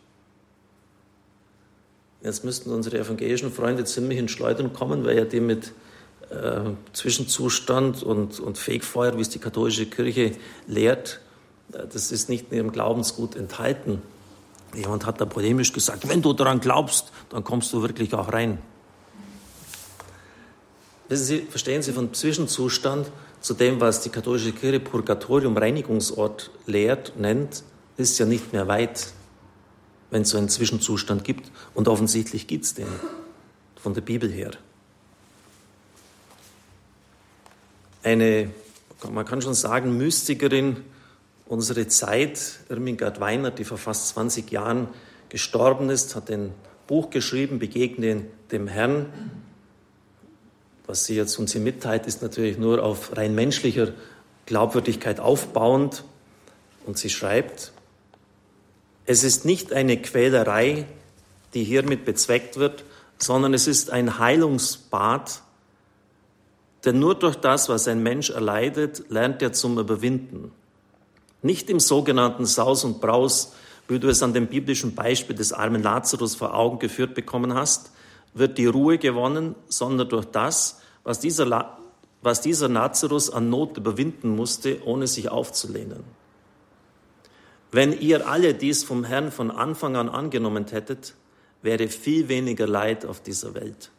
Jetzt 2.22 2.44
müssten 2.44 2.72
unsere 2.72 3.00
evangelischen 3.00 3.52
Freunde 3.52 3.86
ziemlich 3.86 4.18
in 4.18 4.28
Schleudern 4.28 4.74
kommen, 4.74 5.04
weil 5.04 5.18
ja 5.18 5.26
die 5.26 5.40
mit 5.40 5.74
äh, 6.30 6.62
Zwischenzustand 6.94 8.04
und, 8.04 8.40
und 8.40 8.58
Fegfeuer, 8.58 9.18
wie 9.18 9.22
es 9.22 9.30
die 9.30 9.40
katholische 9.40 9.86
Kirche 9.86 10.32
lehrt, 10.68 11.22
das 11.70 12.12
ist 12.12 12.30
nicht 12.30 12.52
in 12.52 12.58
ihrem 12.58 12.72
Glaubensgut 12.72 13.36
enthalten. 13.36 14.02
Jemand 14.74 15.06
hat 15.06 15.22
da 15.22 15.26
polemisch 15.26 15.74
gesagt, 15.74 16.08
wenn 16.08 16.22
du 16.22 16.34
daran 16.34 16.60
glaubst, 16.60 17.12
dann 17.30 17.44
kommst 17.44 17.72
du 17.74 17.82
wirklich 17.82 18.14
auch 18.14 18.32
rein. 18.32 18.60
Wissen 21.08 21.26
Sie, 21.26 21.40
verstehen 21.42 21.82
Sie 21.82 21.94
von 21.94 22.14
Zwischenzustand 22.14 23.12
zu 23.40 23.54
dem, 23.54 23.80
was 23.80 24.02
die 24.02 24.10
katholische 24.10 24.52
Kirche 24.52 24.80
Purgatorium, 24.80 25.56
Reinigungsort 25.56 26.50
lehrt, 26.66 27.14
nennt, 27.16 27.64
ist 27.96 28.18
ja 28.18 28.26
nicht 28.26 28.54
mehr 28.54 28.68
weit, 28.68 29.08
wenn 30.10 30.24
es 30.24 30.32
so 30.32 30.38
einen 30.38 30.50
Zwischenzustand 30.50 31.24
gibt. 31.24 31.52
Und 31.74 31.88
offensichtlich 31.88 32.48
gibt 32.48 32.66
es 32.66 32.74
den 32.74 32.88
von 33.80 33.94
der 33.94 34.02
Bibel 34.02 34.32
her. 34.32 34.52
Eine, 38.02 38.50
man 39.12 39.26
kann 39.26 39.42
schon 39.42 39.54
sagen, 39.54 39.96
Mystikerin 39.98 40.78
unsere 41.48 41.88
Zeit, 41.88 42.60
Irmingard 42.70 43.20
Weiner, 43.20 43.52
die 43.52 43.64
vor 43.64 43.78
fast 43.78 44.10
20 44.10 44.52
Jahren 44.52 44.88
gestorben 45.30 45.90
ist, 45.90 46.16
hat 46.16 46.30
ein 46.30 46.54
Buch 46.88 47.10
geschrieben, 47.10 47.60
Begegnen 47.60 48.28
dem 48.52 48.68
Herrn. 48.68 49.08
Was 50.88 51.06
sie 51.06 51.16
jetzt 51.16 51.38
uns 51.38 51.54
hier 51.54 51.62
mitteilt, 51.62 52.06
ist 52.06 52.22
natürlich 52.22 52.58
nur 52.58 52.84
auf 52.84 53.16
rein 53.18 53.34
menschlicher 53.34 53.90
Glaubwürdigkeit 54.46 55.20
aufbauend. 55.20 56.04
Und 56.86 56.98
sie 56.98 57.10
schreibt, 57.10 57.72
es 59.08 59.24
ist 59.24 59.46
nicht 59.46 59.74
eine 59.74 60.02
Quälerei, 60.02 60.86
die 61.54 61.64
hiermit 61.64 62.06
bezweckt 62.06 62.58
wird, 62.58 62.84
sondern 63.18 63.54
es 63.54 63.68
ist 63.68 63.90
ein 63.90 64.20
Heilungsbad, 64.20 65.42
denn 66.84 67.00
nur 67.00 67.16
durch 67.16 67.36
das, 67.36 67.70
was 67.70 67.88
ein 67.88 68.04
Mensch 68.04 68.30
erleidet, 68.30 69.06
lernt 69.10 69.42
er 69.42 69.54
zum 69.54 69.80
Überwinden. 69.80 70.52
Nicht 71.46 71.70
im 71.70 71.80
sogenannten 71.80 72.48
Saus 72.48 72.84
und 72.84 73.02
Braus, 73.02 73.54
wie 73.88 74.00
du 74.00 74.08
es 74.10 74.24
an 74.24 74.34
dem 74.34 74.48
biblischen 74.48 74.96
Beispiel 74.96 75.36
des 75.36 75.54
armen 75.54 75.84
Lazarus 75.84 76.34
vor 76.34 76.56
Augen 76.56 76.80
geführt 76.80 77.14
bekommen 77.14 77.54
hast, 77.54 77.92
wird 78.34 78.58
die 78.58 78.66
Ruhe 78.66 78.98
gewonnen, 78.98 79.54
sondern 79.68 80.10
durch 80.10 80.26
das, 80.26 80.82
was 81.04 81.20
dieser, 81.20 81.46
La 81.46 81.78
was 82.24 82.42
dieser 82.42 82.68
Lazarus 82.68 83.30
an 83.30 83.52
Not 83.52 83.78
überwinden 83.78 84.36
musste, 84.36 84.84
ohne 84.86 85.06
sich 85.06 85.30
aufzulehnen. 85.30 86.04
Wenn 87.72 87.94
ihr 87.94 88.28
alle 88.28 88.56
dies 88.56 88.84
vom 88.84 89.04
Herrn 89.04 89.32
von 89.32 89.52
Anfang 89.52 89.96
an 89.98 90.10
angenommen 90.10 90.66
hättet, 90.68 91.14
wäre 91.62 91.90
viel 91.90 92.28
weniger 92.28 92.66
Leid 92.66 93.06
auf 93.06 93.22
dieser 93.22 93.54
Welt 93.54 93.92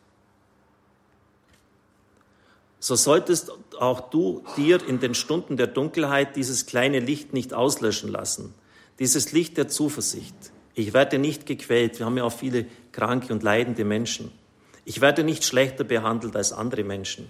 so 2.86 2.94
solltest 2.94 3.50
auch 3.80 4.10
du 4.10 4.44
dir 4.56 4.78
in 4.86 5.00
den 5.00 5.14
Stunden 5.14 5.56
der 5.56 5.66
Dunkelheit 5.66 6.36
dieses 6.36 6.66
kleine 6.66 7.00
Licht 7.00 7.32
nicht 7.32 7.52
auslöschen 7.52 8.08
lassen, 8.08 8.54
dieses 9.00 9.32
Licht 9.32 9.56
der 9.56 9.66
Zuversicht. 9.66 10.36
Ich 10.72 10.92
werde 10.92 11.18
nicht 11.18 11.46
gequält, 11.46 11.98
wir 11.98 12.06
haben 12.06 12.16
ja 12.16 12.22
auch 12.22 12.32
viele 12.32 12.66
kranke 12.92 13.32
und 13.32 13.42
leidende 13.42 13.84
Menschen. 13.84 14.30
Ich 14.84 15.00
werde 15.00 15.24
nicht 15.24 15.42
schlechter 15.42 15.82
behandelt 15.82 16.36
als 16.36 16.52
andere 16.52 16.84
Menschen. 16.84 17.26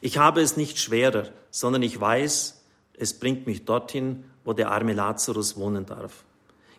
Ich 0.00 0.18
habe 0.18 0.40
es 0.40 0.56
nicht 0.56 0.78
schwerer, 0.78 1.30
sondern 1.50 1.82
ich 1.82 2.00
weiß, 2.00 2.62
es 2.96 3.18
bringt 3.18 3.44
mich 3.44 3.64
dorthin, 3.64 4.22
wo 4.44 4.52
der 4.52 4.70
arme 4.70 4.92
Lazarus 4.92 5.56
wohnen 5.56 5.84
darf. 5.84 6.22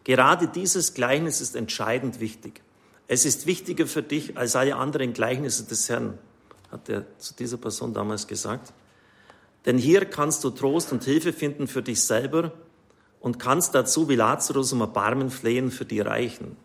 Gerade 0.06 0.48
dieses 0.48 0.94
Gleichnis 0.94 1.42
ist 1.42 1.58
entscheidend 1.58 2.22
wichtig. 2.22 2.62
Es 3.10 3.26
ist 3.26 3.48
wichtiger 3.48 3.86
für 3.86 4.02
dich 4.02 4.38
als 4.38 4.56
alle 4.56 4.78
anderen 4.78 5.12
Gleichnisse 5.12 5.66
des 5.66 5.90
Herrn 5.90 6.18
hat 6.74 6.90
er 6.90 7.06
zu 7.20 7.36
dieser 7.36 7.58
Person 7.58 7.94
damals 7.94 8.28
gesagt. 8.28 8.74
Denn 9.66 9.78
hier 9.78 10.06
kannst 10.06 10.44
du 10.44 10.50
Trost 10.50 10.92
und 10.92 11.04
Hilfe 11.04 11.32
finden 11.32 11.68
für 11.68 11.84
dich 11.84 12.02
selber 12.02 12.52
und 13.20 13.38
kannst 13.38 13.76
dazu 13.76 14.10
wie 14.10 14.16
Lazarus 14.16 14.74
um 14.74 14.82
Erbarmen 14.82 15.30
flehen 15.30 15.70
für 15.70 15.86
die 15.86 16.02
Reichen. 16.02 16.58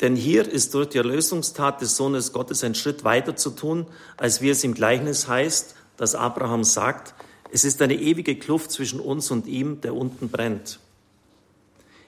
Denn 0.00 0.16
hier 0.16 0.48
ist 0.48 0.72
durch 0.74 0.88
die 0.88 0.98
Erlösungstat 0.98 1.80
des 1.82 1.96
Sohnes 1.96 2.32
Gottes 2.32 2.64
ein 2.64 2.74
Schritt 2.74 3.04
weiter 3.04 3.36
zu 3.36 3.50
tun, 3.50 3.86
als 4.16 4.40
wie 4.40 4.50
es 4.50 4.64
im 4.64 4.74
Gleichnis 4.74 5.28
heißt, 5.28 5.74
dass 5.98 6.14
Abraham 6.14 6.64
sagt, 6.64 7.14
es 7.52 7.64
ist 7.64 7.80
eine 7.82 7.94
ewige 7.94 8.36
Kluft 8.36 8.70
zwischen 8.70 8.98
uns 8.98 9.30
und 9.30 9.46
ihm, 9.46 9.82
der 9.82 9.94
unten 9.94 10.30
brennt. 10.30 10.80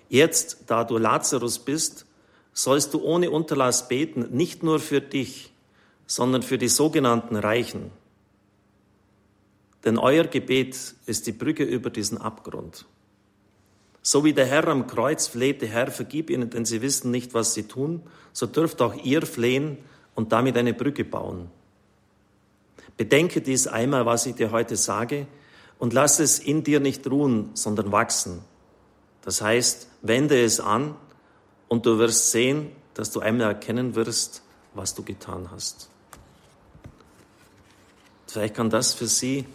Jetzt, 0.09 0.65
da 0.67 0.85
du 0.85 0.97
Lazarus 0.97 1.59
bist, 1.59 2.07
sollst 2.55 2.95
du 2.95 3.03
ohne 3.03 3.31
Unterlass 3.31 3.89
beten, 3.89 4.29
nicht 4.31 4.63
nur 4.63 4.81
für 4.81 5.01
dich, 5.01 5.53
sondern 6.09 6.43
für 6.43 6.59
die 6.59 6.69
sogenannten 6.69 7.37
Reichen. 7.37 7.93
Denn 9.85 9.99
euer 9.99 10.25
Gebet 10.25 10.95
ist 11.07 11.29
die 11.29 11.33
Brücke 11.33 11.63
über 11.63 11.91
diesen 11.91 12.19
Abgrund. 12.19 12.87
So 14.03 14.25
wie 14.25 14.33
der 14.33 14.47
Herr 14.47 14.67
am 14.69 14.87
Kreuz 14.87 15.29
flehte, 15.29 15.67
Herr, 15.67 15.91
vergib 15.91 16.31
ihnen, 16.31 16.51
denn 16.51 16.65
sie 16.65 16.83
wissen 16.83 17.11
nicht, 17.11 17.35
was 17.35 17.55
sie 17.55 17.65
tun, 17.65 18.03
so 18.33 18.47
dürft 18.47 18.81
auch 18.81 18.95
ihr 19.05 19.23
flehen 19.23 19.79
und 20.15 20.33
damit 20.33 20.57
eine 20.57 20.73
Brücke 20.73 21.05
bauen. 21.05 21.51
Bedenke 22.97 23.43
dies 23.43 23.67
einmal, 23.67 24.07
was 24.07 24.27
ich 24.27 24.35
dir 24.35 24.51
heute 24.51 24.77
sage, 24.77 25.27
und 25.79 25.93
lass 25.93 26.21
es 26.21 26.39
in 26.39 26.65
dir 26.65 26.81
nicht 26.81 27.07
ruhen, 27.09 27.51
sondern 27.55 27.93
wachsen. 27.93 28.41
Das 29.23 29.43
heißt, 29.43 29.89
wende 30.01 30.43
es 30.43 30.59
an 30.59 30.97
und 31.69 31.85
du 31.85 31.99
wirst 31.99 32.33
sehen, 32.33 32.73
dass 32.95 33.11
du 33.11 33.21
einmal 33.21 33.49
erkennen 33.49 33.95
wirst, 33.95 34.43
was 34.75 34.95
du 34.95 35.03
getan 35.05 35.51
hast. 35.53 35.91
Vielleicht 38.29 38.55
kann 38.55 38.71
das 38.71 38.95
für 38.95 39.07
Sie 39.07 39.47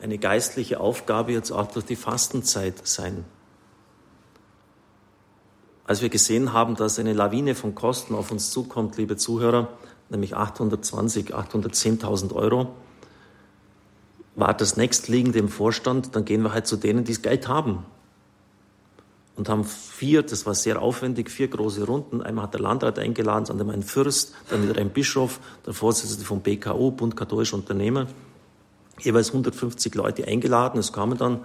eine 0.00 0.18
geistliche 0.18 0.80
Aufgabe 0.80 1.32
jetzt 1.32 1.52
auch 1.52 1.70
durch 1.70 1.84
die 1.84 1.96
Fastenzeit 1.96 2.86
sein. 2.86 3.24
Als 5.84 6.00
wir 6.00 6.08
gesehen 6.08 6.52
haben, 6.52 6.74
dass 6.74 6.98
eine 6.98 7.12
Lawine 7.12 7.54
von 7.54 7.74
Kosten 7.74 8.14
auf 8.14 8.30
uns 8.30 8.50
zukommt, 8.50 8.96
liebe 8.96 9.16
Zuhörer, 9.16 9.68
nämlich 10.08 10.34
820, 10.34 11.34
810.000 11.34 12.34
Euro, 12.34 12.74
war 14.34 14.54
das 14.54 14.76
nächstliegende 14.76 15.38
im 15.38 15.48
Vorstand, 15.48 16.16
dann 16.16 16.24
gehen 16.24 16.42
wir 16.42 16.54
halt 16.54 16.66
zu 16.66 16.76
denen, 16.76 17.04
die 17.04 17.12
das 17.12 17.22
Geld 17.22 17.48
haben. 17.48 17.84
Und 19.34 19.48
haben 19.48 19.64
vier, 19.64 20.22
das 20.22 20.44
war 20.44 20.54
sehr 20.54 20.82
aufwendig, 20.82 21.30
vier 21.30 21.48
große 21.48 21.84
Runden. 21.84 22.22
Einmal 22.22 22.44
hat 22.44 22.54
der 22.54 22.60
Landrat 22.60 22.98
eingeladen, 22.98 23.46
dann 23.56 23.70
ein 23.70 23.82
Fürst, 23.82 24.34
dann 24.50 24.68
wieder 24.68 24.78
ein 24.78 24.90
Bischof, 24.90 25.40
der 25.64 25.72
Vorsitzende 25.72 26.24
vom 26.24 26.42
BKO, 26.42 26.90
Bund 26.90 27.16
Katholischer 27.16 27.56
Unternehmer 27.56 28.08
jeweils 29.04 29.28
150 29.28 29.94
Leute 29.94 30.26
eingeladen. 30.26 30.78
Es 30.78 30.92
kamen 30.92 31.18
dann, 31.18 31.44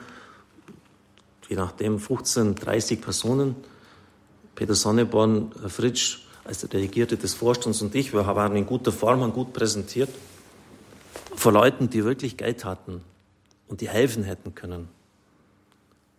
je 1.47 1.55
nachdem, 1.55 1.99
15, 1.99 2.55
30 2.55 3.01
Personen. 3.01 3.55
Peter 4.55 4.75
Sonneborn, 4.75 5.51
Fritsch 5.67 6.19
als 6.43 6.59
der 6.59 6.69
Delegierte 6.69 7.17
des 7.17 7.33
Vorstands 7.33 7.81
und 7.81 7.93
ich, 7.93 8.13
wir 8.13 8.25
waren 8.25 8.55
in 8.55 8.65
guter 8.65 8.91
Form, 8.91 9.21
haben 9.21 9.33
gut 9.33 9.53
präsentiert, 9.53 10.09
vor 11.35 11.51
Leuten, 11.51 11.89
die 11.89 12.05
wirklich 12.05 12.37
Geld 12.37 12.63
hatten 12.63 13.01
und 13.67 13.81
die 13.81 13.89
helfen 13.89 14.23
hätten 14.23 14.55
können. 14.55 14.87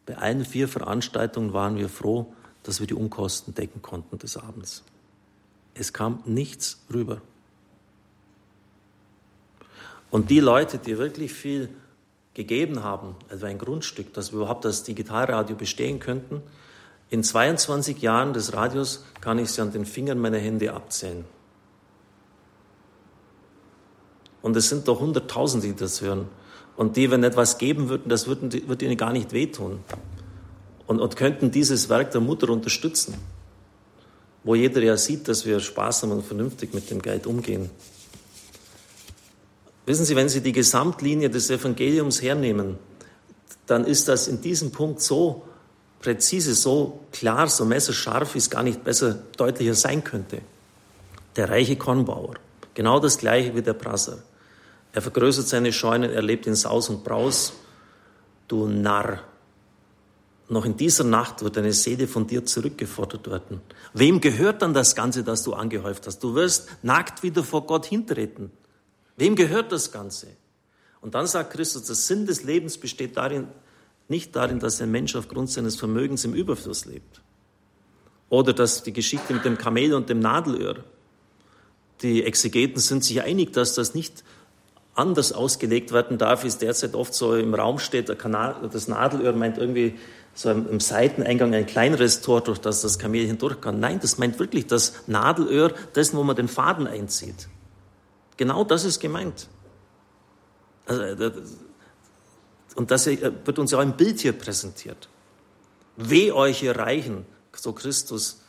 Bei 0.09 0.17
allen 0.17 0.47
vier 0.47 0.69
Veranstaltungen 0.69 1.53
waren 1.53 1.77
wir 1.77 1.91
froh, 1.91 2.33
dass 2.63 2.81
wir 2.81 2.87
die 2.87 2.95
Unkosten 2.95 3.55
decken 3.55 3.83
konnten 3.83 4.17
des 4.17 4.39
Abends. 4.39 4.83
Es 5.75 5.93
kam 5.93 6.23
nichts 6.25 6.83
rüber. 6.91 7.21
Und 10.11 10.31
die 10.31 10.41
Leute, 10.41 10.79
die 10.79 10.97
wirklich 10.97 11.35
viel 11.35 11.69
gegeben 12.33 12.83
haben, 12.83 13.17
also 13.29 13.45
ein 13.45 13.59
Grundstück, 13.59 14.15
dass 14.15 14.33
wir 14.33 14.39
überhaupt 14.39 14.65
das 14.65 14.83
Digitalradio 14.83 15.57
bestehen 15.57 16.01
könnten, 16.01 16.43
in 17.11 17.23
22 17.23 18.01
Jahren 18.01 18.33
des 18.33 18.55
Radios 18.55 19.05
kann 19.21 19.39
ich 19.39 19.51
sie 19.51 19.61
an 19.61 19.73
den 19.73 19.85
Fingern 19.85 20.19
meiner 20.19 20.39
Hände 20.39 20.73
abzählen. 20.73 21.27
Und 24.41 24.57
es 24.57 24.71
sind 24.71 24.89
doch 24.89 25.01
Hunderttausende, 25.01 25.67
die 25.67 25.77
das 25.77 26.01
hören. 26.01 26.29
Und 26.79 26.97
die, 26.97 27.11
wenn 27.11 27.25
etwas 27.25 27.59
geben 27.59 27.89
würden, 27.89 28.09
das 28.09 28.29
würden, 28.29 28.53
würde 28.69 28.85
ihnen 28.85 28.97
gar 28.97 29.13
nicht 29.13 29.33
wehtun. 29.33 29.81
Und, 30.87 31.01
und 31.01 31.17
könnten 31.17 31.51
dieses 31.51 31.89
Werk 31.89 32.13
der 32.13 32.21
Mutter 32.21 32.49
unterstützen, 32.51 33.15
wo 34.45 34.55
jeder 34.55 34.81
ja 34.81 34.97
sieht, 34.97 35.27
dass 35.27 35.45
wir 35.45 35.59
sparsam 35.59 36.13
und 36.13 36.25
vernünftig 36.25 36.73
mit 36.75 36.89
dem 36.89 37.03
Geld 37.03 37.27
umgehen. 37.27 37.69
Wissen 39.87 40.05
Sie, 40.05 40.15
wenn 40.15 40.29
Sie 40.29 40.41
die 40.41 40.53
Gesamtlinie 40.53 41.29
des 41.31 41.51
Evangeliums 41.51 42.23
hernehmen, 42.23 42.79
dann 43.67 43.85
ist 43.85 44.07
das 44.07 44.29
in 44.29 44.41
diesem 44.41 44.71
Punkt 44.71 45.03
so 45.03 45.43
präzise, 45.99 46.55
so 46.55 47.01
klar, 47.11 47.49
so 47.49 47.65
messerscharf, 47.65 48.35
wie 48.35 48.39
es 48.39 48.51
gar 48.51 48.63
nicht 48.63 48.85
besser 48.85 49.19
deutlicher 49.37 49.75
sein 49.75 50.05
könnte. 50.05 50.43
Der 51.35 51.51
reiche 51.51 51.75
Kornbauer, 51.75 52.35
genau 52.75 53.01
das 53.01 53.19
gleiche 53.19 53.57
wie 53.57 53.63
der 53.63 53.73
Prasser. 53.73 54.23
Er 54.93 55.03
vergrößert 55.03 55.49
seine 55.49 55.73
Scheunen, 55.73 56.11
er 56.11 56.23
lebt 56.23 56.47
in 56.47 56.55
Saus 56.55 56.89
und 56.89 57.05
Braus. 57.05 57.53
Du 58.47 58.67
Narr, 58.67 59.23
noch 60.49 60.65
in 60.65 60.77
dieser 60.77 61.05
Nacht 61.05 61.43
wird 61.43 61.57
deine 61.57 61.75
Seele 61.75 62.09
von 62.09 62.27
dir 62.27 62.45
zurückgefordert 62.45 63.29
werden. 63.31 63.61
Wem 63.93 64.21
gehört 64.21 64.63
dann 64.63 64.73
das 64.73 64.95
Ganze, 64.95 65.23
das 65.23 65.43
du 65.43 65.53
angehäuft 65.53 66.07
hast? 66.07 66.21
Du 66.21 66.35
wirst 66.35 66.69
nackt 66.83 67.23
wieder 67.23 67.45
vor 67.45 67.67
Gott 67.67 67.85
hintreten. 67.85 68.51
Wem 69.17 69.37
gehört 69.37 69.73
das 69.73 69.93
Ganze? 69.93 70.29
Und 71.03 71.15
dann 71.15 71.27
sagt 71.27 71.53
Christus, 71.53 71.85
der 71.85 71.95
Sinn 71.95 72.25
des 72.25 72.45
Lebens 72.45 72.79
besteht 72.79 73.17
darin, 73.17 73.49
nicht 74.09 74.35
darin, 74.35 74.59
dass 74.59 74.81
ein 74.81 74.91
Mensch 74.91 75.15
aufgrund 75.17 75.51
seines 75.51 75.77
Vermögens 75.77 76.25
im 76.25 76.33
Überfluss 76.33 76.87
lebt. 76.87 77.21
Oder 78.31 78.55
dass 78.55 78.83
die 78.83 78.93
Geschichte 78.93 79.35
mit 79.35 79.45
dem 79.45 79.59
Kamel 79.59 79.93
und 79.93 80.09
dem 80.09 80.21
Nadelöhr. 80.21 80.83
Die 82.01 82.25
Exegeten 82.25 82.81
sind 82.81 83.05
sich 83.05 83.23
einig, 83.23 83.53
dass 83.53 83.75
das 83.75 83.95
nicht 83.95 84.25
anders 84.99 85.33
ausgelegt 85.33 85.93
werden 85.93 86.19
darf, 86.19 86.45
es 86.45 86.59
derzeit 86.59 86.95
oft 86.95 87.15
so 87.15 87.35
im 87.37 87.55
Raum 87.55 87.79
steht. 87.79 88.09
Das 88.09 88.89
Nadelöhr 88.89 89.33
meint 89.33 89.59
irgendwie 89.59 89.99
so 90.35 90.51
im 90.51 90.81
Seiteneingang 90.81 91.55
ein 91.55 91.67
kleineres 91.67 92.21
Tor, 92.21 92.41
durch 92.43 92.59
das 92.59 92.83
das 92.83 92.99
Kamel 92.99 93.27
hindurch 93.27 93.61
kann. 93.61 93.81
Nein, 93.81 93.99
das 94.01 94.19
meint 94.19 94.39
wirklich 94.39 94.67
das 94.67 94.95
Nadelöhr, 95.07 95.73
dessen, 95.95 96.17
wo 96.17 96.23
man 96.23 96.37
den 96.37 96.49
Faden 96.49 96.87
einzieht. 96.87 97.49
Genau 98.37 98.63
das 98.65 98.85
ist 98.85 99.01
gemeint. 99.01 99.49
Also, 100.87 101.03
äh, 101.03 101.33
und 102.77 102.91
das 102.91 103.07
äh, 103.09 103.33
wird 103.45 103.59
uns 103.59 103.73
ja 103.73 103.83
im 103.83 103.97
Bild 103.97 104.21
hier 104.21 104.33
präsentiert. 104.33 105.09
Weh 105.97 106.31
euch, 106.31 106.63
ihr 106.63 106.77
Reichen, 106.77 107.27
so 107.53 107.73
Christus 107.73 108.43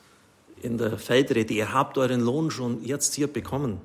in 0.61 0.77
der 0.77 0.99
Feldrede, 0.99 1.53
ihr 1.53 1.73
habt 1.73 1.97
euren 1.97 2.21
Lohn 2.21 2.51
schon 2.51 2.83
jetzt 2.83 3.15
hier 3.15 3.27
bekommen. 3.27 3.81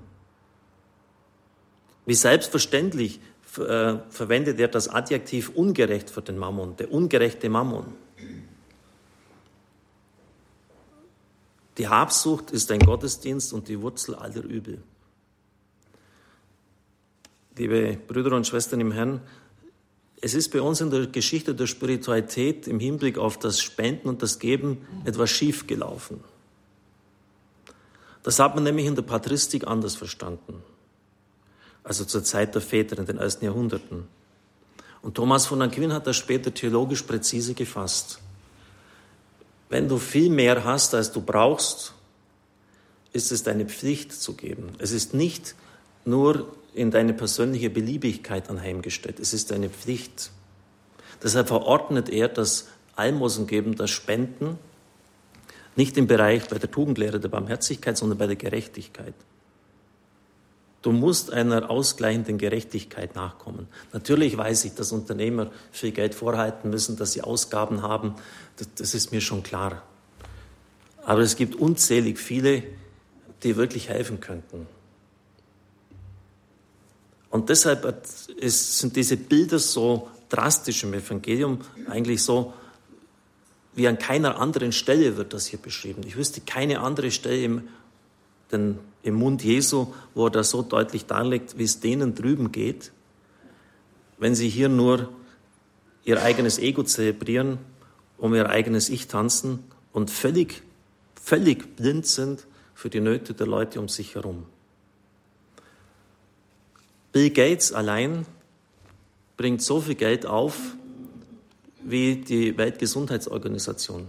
Wie 2.07 2.15
selbstverständlich 2.15 3.21
äh, 3.59 3.97
verwendet 4.11 4.61
er 4.61 4.69
das 4.69 4.89
Adjektiv 4.89 5.51
ungerecht 5.51 6.11
für 6.11 6.23
den 6.23 6.39
Mammon, 6.39 6.77
der 6.77 6.93
ungerechte 6.93 7.49
Mammon. 7.49 7.87
Die 11.79 11.89
Habsucht 11.89 12.51
ist 12.51 12.71
ein 12.71 12.81
Gottesdienst 12.81 13.53
und 13.53 13.69
die 13.69 13.81
Wurzel 13.81 14.15
aller 14.15 14.45
Übel. 14.45 14.83
Liebe 17.57 17.99
Brüder 18.07 18.37
und 18.37 18.47
Schwestern 18.47 18.81
im 18.81 18.93
Herrn, 18.93 19.21
es 20.21 20.35
ist 20.35 20.51
bei 20.51 20.61
uns 20.61 20.81
in 20.81 20.91
der 20.91 21.07
Geschichte 21.07 21.55
der 21.55 21.67
Spiritualität 21.67 22.67
im 22.67 22.81
Hinblick 22.81 23.19
auf 23.19 23.39
das 23.39 23.61
Spenden 23.61 24.09
und 24.09 24.23
das 24.23 24.39
Geben 24.39 24.87
etwas 25.05 25.31
schief 25.31 25.67
gelaufen. 25.67 26.23
Das 28.23 28.39
hat 28.39 28.55
man 28.55 28.65
nämlich 28.65 28.87
in 28.87 28.95
der 28.95 29.03
Patristik 29.03 29.67
anders 29.67 29.97
verstanden 29.97 30.63
also 31.85 32.05
zur 32.05 32.25
Zeit 32.25 32.55
der 32.55 32.63
Väter 32.63 32.99
in 32.99 33.07
den 33.07 33.19
ersten 33.19 33.45
Jahrhunderten. 33.45 34.09
Und 35.03 35.15
Thomas 35.15 35.47
von 35.47 35.61
Aquin 35.61 35.93
hat 35.93 36.07
das 36.07 36.17
später 36.17 36.53
theologisch 36.53 37.03
präzise 37.03 37.53
gefasst. 37.53 38.21
Wenn 39.69 39.87
du 39.87 39.99
viel 39.99 40.31
mehr 40.31 40.65
hast, 40.65 40.95
als 40.95 41.13
du 41.13 41.21
brauchst, 41.21 41.93
ist 43.13 43.31
es 43.31 43.43
deine 43.43 43.67
Pflicht 43.67 44.13
zu 44.13 44.35
geben. 44.35 44.71
Es 44.79 44.93
ist 44.93 45.15
nicht 45.15 45.55
nur 46.05 46.49
in 46.75 46.91
deine 46.91 47.13
persönliche 47.13 47.71
Beliebigkeit 47.71 48.51
anheimgestellt, 48.51 49.21
es 49.21 49.33
ist 49.33 49.51
deine 49.51 49.69
Pflicht. 49.69 50.31
Deshalb 51.23 51.49
verordnet 51.49 52.09
er 52.09 52.29
das 52.29 52.69
Almosengeben, 52.97 53.77
das 53.77 53.91
Spenden, 53.91 54.59
nicht 55.77 55.97
im 55.97 56.07
Bereich 56.07 56.49
bei 56.49 56.59
der 56.59 56.71
Tugendlehre 56.71 57.21
der 57.21 57.29
Barmherzigkeit, 57.29 57.97
sondern 57.97 58.19
bei 58.19 58.27
der 58.27 58.37
Gerechtigkeit. 58.37 59.15
Du 60.85 60.93
musst 60.93 61.33
einer 61.33 61.71
ausgleichenden 61.71 62.37
Gerechtigkeit 62.37 63.15
nachkommen. 63.15 63.69
Natürlich 63.95 64.37
weiß 64.37 64.67
ich, 64.67 64.75
dass 64.75 64.93
Unternehmer 64.93 65.51
viel 65.73 65.93
Geld 65.93 66.15
vorhalten 66.15 66.69
müssen, 66.69 66.99
dass 66.99 67.13
sie 67.13 67.23
Ausgaben 67.23 67.81
haben. 67.81 68.17
Das, 68.57 68.69
das 68.75 68.95
ist 68.95 69.11
mir 69.11 69.23
schon 69.23 69.43
klar. 69.43 69.83
Aber 71.03 71.23
es 71.23 71.37
gibt 71.37 71.55
unzählig 71.55 72.19
viele, 72.19 72.65
die 73.43 73.57
wirklich 73.57 73.89
helfen 73.89 74.21
könnten. 74.21 74.67
Und 77.31 77.49
deshalb 77.49 78.07
ist, 78.37 78.79
sind 78.79 78.95
diese 78.95 79.17
Bilder 79.17 79.59
so 79.59 80.11
drastisch 80.29 80.85
im 80.85 80.93
Evangelium, 80.93 81.63
eigentlich 81.89 82.23
so, 82.23 82.53
wie 83.75 83.89
an 83.89 83.99
keiner 83.99 84.39
anderen 84.39 84.73
Stelle 84.73 85.17
wird 85.17 85.33
das 85.33 85.47
hier 85.47 85.59
beschrieben. 85.59 86.03
Ich 86.07 86.17
wüsste 86.17 86.43
keine 86.43 86.81
andere 86.81 87.11
Stelle 87.11 87.43
im 87.43 87.69
den, 88.53 88.79
im 89.05 89.15
Mund 89.17 89.45
Jesu, 89.45 89.89
wo 90.15 90.27
er 90.27 90.31
das 90.31 90.51
so 90.51 90.63
deutlich 90.63 91.05
darlegt, 91.05 91.59
wie 91.59 91.65
es 91.65 91.79
denen 91.79 92.15
drüben 92.15 92.51
geht, 92.53 92.91
wenn 94.19 94.35
sie 94.35 94.49
hier 94.49 94.71
nur 94.71 95.11
ihr 96.05 96.23
eigenes 96.23 96.59
Ego 96.59 96.83
zelebrieren, 96.83 97.59
um 98.17 98.35
ihr 98.35 98.49
eigenes 98.49 98.89
Ich 98.89 99.07
tanzen 99.07 99.63
und 99.93 100.11
völlig, 100.11 100.63
völlig 101.23 101.77
blind 101.77 102.07
sind 102.07 102.47
für 102.75 102.89
die 102.89 103.01
Nöte 103.01 103.35
der 103.35 103.47
Leute 103.47 103.79
um 103.79 103.89
sich 103.89 104.15
herum. 104.15 104.47
Bill 107.13 107.31
Gates 107.31 107.73
allein 107.73 108.25
bringt 109.37 109.61
so 109.61 109.83
viel 109.83 109.97
Geld 109.97 110.25
auf 110.25 110.57
wie 111.83 112.17
die 112.17 112.57
Weltgesundheitsorganisation. 112.57 114.09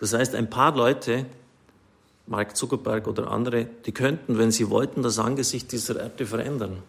Das 0.00 0.12
heißt, 0.12 0.34
ein 0.34 0.50
paar 0.50 0.74
Leute 0.74 1.26
Mark 2.26 2.56
Zuckerberg 2.56 3.06
oder 3.06 3.30
andere, 3.30 3.66
die 3.86 3.92
könnten, 3.92 4.38
wenn 4.38 4.50
sie 4.50 4.68
wollten, 4.68 5.02
das 5.02 5.18
Angesicht 5.18 5.70
dieser 5.72 6.00
Erde 6.00 6.26
verändern. 6.26 6.82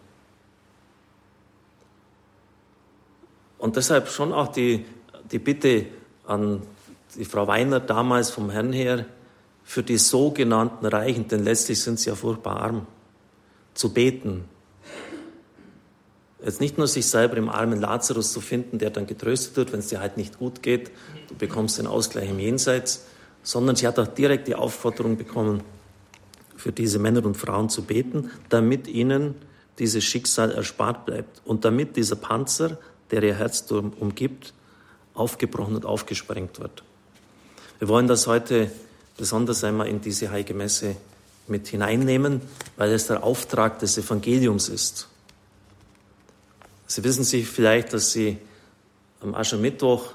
Und 3.58 3.76
deshalb 3.76 4.08
schon 4.08 4.32
auch 4.32 4.48
die, 4.48 4.84
die 5.30 5.38
Bitte 5.38 5.86
an 6.26 6.62
die 7.16 7.24
Frau 7.24 7.46
Weiner 7.46 7.80
damals 7.80 8.30
vom 8.30 8.50
Herrn 8.50 8.72
her, 8.72 9.06
für 9.64 9.82
die 9.82 9.98
sogenannten 9.98 10.86
Reichen, 10.86 11.28
denn 11.28 11.44
letztlich 11.44 11.80
sind 11.82 12.00
sie 12.00 12.08
ja 12.08 12.16
furchtbar 12.16 12.60
arm, 12.60 12.86
zu 13.74 13.92
beten. 13.92 14.44
Jetzt 16.42 16.60
nicht 16.60 16.78
nur 16.78 16.86
sich 16.86 17.06
selber 17.06 17.36
im 17.36 17.48
armen 17.48 17.78
Lazarus 17.78 18.32
zu 18.32 18.40
finden, 18.40 18.78
der 18.78 18.90
dann 18.90 19.06
getröstet 19.06 19.56
wird, 19.56 19.72
wenn 19.72 19.80
es 19.80 19.88
dir 19.88 20.00
halt 20.00 20.16
nicht 20.16 20.38
gut 20.38 20.62
geht, 20.62 20.90
du 21.28 21.34
bekommst 21.34 21.78
den 21.78 21.86
Ausgleich 21.86 22.30
im 22.30 22.38
Jenseits, 22.38 23.04
sondern 23.42 23.76
sie 23.76 23.86
hat 23.86 23.98
auch 23.98 24.08
direkt 24.08 24.48
die 24.48 24.54
Aufforderung 24.54 25.16
bekommen, 25.16 25.62
für 26.56 26.72
diese 26.72 26.98
Männer 26.98 27.24
und 27.24 27.36
Frauen 27.36 27.68
zu 27.68 27.82
beten, 27.82 28.30
damit 28.48 28.88
ihnen 28.88 29.36
dieses 29.78 30.02
Schicksal 30.04 30.50
erspart 30.50 31.06
bleibt 31.06 31.40
und 31.44 31.64
damit 31.64 31.96
dieser 31.96 32.16
Panzer, 32.16 32.78
der 33.10 33.22
ihr 33.22 33.36
Herz 33.36 33.64
umgibt, 33.70 34.52
aufgebrochen 35.14 35.76
und 35.76 35.86
aufgesprengt 35.86 36.58
wird. 36.58 36.82
Wir 37.78 37.88
wollen 37.88 38.08
das 38.08 38.26
heute 38.26 38.70
besonders 39.16 39.62
einmal 39.64 39.86
in 39.86 40.00
diese 40.00 40.30
heilige 40.30 40.54
Messe 40.54 40.96
mit 41.46 41.68
hineinnehmen, 41.68 42.40
weil 42.76 42.92
es 42.92 43.06
der 43.06 43.22
Auftrag 43.22 43.78
des 43.78 43.96
Evangeliums 43.98 44.68
ist. 44.68 45.08
Sie 46.86 47.04
wissen 47.04 47.24
sich 47.24 47.46
vielleicht, 47.46 47.92
dass 47.92 48.12
Sie 48.12 48.38
am 49.20 49.34
Aschermittwoch 49.34 50.14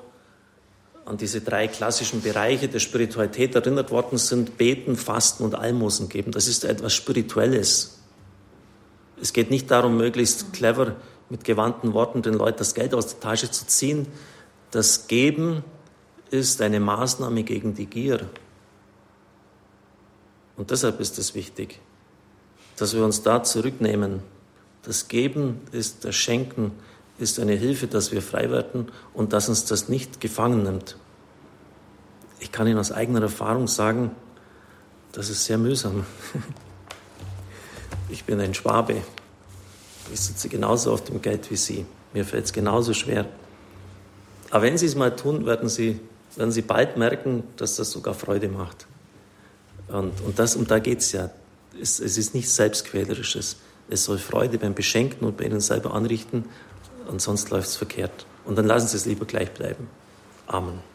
an 1.05 1.17
diese 1.17 1.41
drei 1.41 1.67
klassischen 1.67 2.21
Bereiche 2.21 2.67
der 2.67 2.79
Spiritualität 2.79 3.55
erinnert 3.55 3.91
worden 3.91 4.17
sind, 4.17 4.57
beten, 4.57 4.95
fasten 4.95 5.43
und 5.43 5.55
Almosen 5.55 6.09
geben. 6.09 6.31
Das 6.31 6.47
ist 6.47 6.63
etwas 6.63 6.93
Spirituelles. 6.93 7.99
Es 9.21 9.33
geht 9.33 9.49
nicht 9.49 9.69
darum, 9.69 9.97
möglichst 9.97 10.53
clever 10.53 10.95
mit 11.29 11.43
gewandten 11.43 11.93
Worten 11.93 12.21
den 12.21 12.33
Leuten 12.33 12.59
das 12.59 12.73
Geld 12.73 12.93
aus 12.93 13.07
der 13.07 13.19
Tasche 13.19 13.51
zu 13.51 13.65
ziehen. 13.67 14.07
Das 14.71 15.07
Geben 15.07 15.63
ist 16.31 16.61
eine 16.61 16.79
Maßnahme 16.79 17.43
gegen 17.43 17.73
die 17.73 17.85
Gier. 17.85 18.29
Und 20.55 20.71
deshalb 20.71 20.99
ist 20.99 21.17
es 21.17 21.35
wichtig, 21.35 21.79
dass 22.77 22.93
wir 22.93 23.03
uns 23.03 23.23
da 23.23 23.43
zurücknehmen. 23.43 24.21
Das 24.83 25.07
Geben 25.07 25.61
ist 25.71 26.05
das 26.05 26.15
Schenken 26.15 26.71
ist 27.19 27.39
eine 27.39 27.53
Hilfe, 27.53 27.87
dass 27.87 28.11
wir 28.11 28.21
frei 28.21 28.49
werden 28.49 28.91
und 29.13 29.33
dass 29.33 29.49
uns 29.49 29.65
das 29.65 29.89
nicht 29.89 30.19
gefangen 30.19 30.63
nimmt. 30.63 30.97
Ich 32.39 32.51
kann 32.51 32.67
Ihnen 32.67 32.79
aus 32.79 32.91
eigener 32.91 33.21
Erfahrung 33.21 33.67
sagen, 33.67 34.11
das 35.11 35.29
ist 35.29 35.45
sehr 35.45 35.57
mühsam. 35.57 36.05
Ich 38.09 38.25
bin 38.25 38.39
ein 38.39 38.53
Schwabe. 38.53 38.97
Ich 40.13 40.19
sitze 40.19 40.47
genauso 40.47 40.93
auf 40.93 41.03
dem 41.03 41.19
Geld 41.21 41.49
wie 41.49 41.55
Sie. 41.55 41.85
Mir 42.13 42.25
fällt 42.25 42.45
es 42.45 42.53
genauso 42.53 42.93
schwer. 42.93 43.25
Aber 44.51 44.61
wenn 44.61 44.77
Sie 44.77 44.85
es 44.85 44.93
mal 44.93 45.15
tun, 45.15 45.47
werden 45.47 45.67
Sie, 45.67 45.99
werden 46.35 46.51
Sie 46.51 46.61
bald 46.61 46.95
merken, 46.95 47.43
dass 47.57 47.77
das 47.77 47.89
sogar 47.89 48.13
Freude 48.13 48.49
macht. 48.49 48.85
Und, 49.87 50.21
und 50.21 50.37
das, 50.37 50.55
um 50.55 50.67
da 50.67 50.77
geht 50.77 50.99
es 50.99 51.11
ja. 51.11 51.31
Es, 51.81 51.99
ist 51.99 52.35
nichts 52.35 52.55
Selbstquälerisches. 52.55 53.57
es 53.89 54.03
soll 54.03 54.19
Freude 54.19 54.59
beim 54.59 54.75
Beschenken 54.75 55.25
und 55.25 55.37
bei 55.37 55.45
ihnen 55.45 55.59
selber 55.59 55.95
anrichten 55.95 56.45
und 57.07 57.21
sonst 57.21 57.49
läuft 57.49 57.67
es 57.67 57.75
verkehrt. 57.75 58.25
Und 58.45 58.57
dann 58.57 58.65
lassen 58.65 58.87
Sie 58.87 58.97
es 58.97 59.05
lieber 59.05 59.25
gleich 59.25 59.51
bleiben. 59.51 59.87
Amen. 60.47 60.92